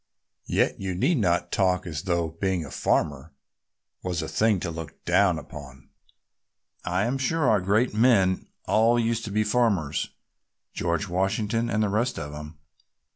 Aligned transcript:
Yet 0.47 0.79
you 0.81 0.95
need 0.95 1.19
not 1.19 1.51
talk 1.51 1.85
as 1.85 2.01
though 2.05 2.29
being 2.41 2.65
a 2.65 2.71
farmer 2.71 3.33
was 4.01 4.23
a 4.23 4.27
thing 4.27 4.59
to 4.61 4.71
look 4.71 5.05
down 5.05 5.37
upon. 5.37 5.89
I 6.83 7.05
am 7.05 7.19
sure 7.19 7.47
our 7.47 7.61
great 7.61 7.93
men 7.93 8.47
all 8.65 8.99
used 8.99 9.25
to 9.25 9.31
be 9.31 9.43
farmers, 9.43 10.09
George 10.73 11.07
Washington 11.07 11.69
and 11.69 11.83
the 11.83 11.89
rest 11.89 12.17
of 12.17 12.33
'em. 12.33 12.57